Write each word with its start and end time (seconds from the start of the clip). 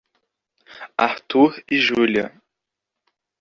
Arthur 0.97 1.61
e 1.69 1.77
Julia 1.79 2.33